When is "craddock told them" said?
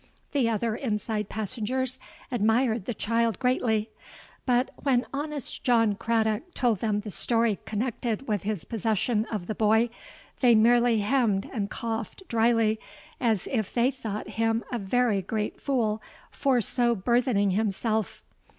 5.93-7.01